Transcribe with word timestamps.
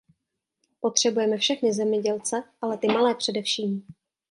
Potřebujeme 0.79 1.37
všechny 1.37 1.73
zemědělce, 1.73 2.43
ale 2.61 2.77
ty 2.77 2.87
malé 2.87 3.15
především. 3.15 3.83